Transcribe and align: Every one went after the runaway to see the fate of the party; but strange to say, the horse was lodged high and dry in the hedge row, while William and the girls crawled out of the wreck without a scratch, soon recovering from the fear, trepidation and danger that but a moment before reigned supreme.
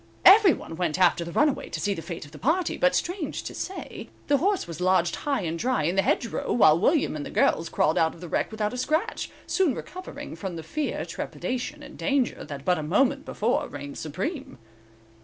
Every 0.25 0.51
one 0.53 0.77
went 0.77 0.97
after 0.97 1.23
the 1.23 1.31
runaway 1.31 1.69
to 1.69 1.79
see 1.79 1.93
the 1.93 2.01
fate 2.01 2.25
of 2.25 2.31
the 2.31 2.39
party; 2.39 2.75
but 2.75 2.95
strange 2.95 3.43
to 3.43 3.53
say, 3.53 4.09
the 4.29 4.37
horse 4.37 4.65
was 4.65 4.81
lodged 4.81 5.15
high 5.15 5.41
and 5.41 5.59
dry 5.59 5.83
in 5.83 5.95
the 5.95 6.01
hedge 6.01 6.25
row, 6.25 6.51
while 6.51 6.79
William 6.79 7.15
and 7.15 7.23
the 7.23 7.29
girls 7.29 7.69
crawled 7.69 7.99
out 7.99 8.15
of 8.15 8.19
the 8.19 8.27
wreck 8.27 8.49
without 8.51 8.73
a 8.73 8.77
scratch, 8.77 9.29
soon 9.45 9.75
recovering 9.75 10.35
from 10.35 10.55
the 10.55 10.63
fear, 10.63 11.05
trepidation 11.05 11.83
and 11.83 11.99
danger 11.99 12.43
that 12.43 12.65
but 12.65 12.79
a 12.79 12.81
moment 12.81 13.25
before 13.25 13.67
reigned 13.67 13.99
supreme. 13.99 14.57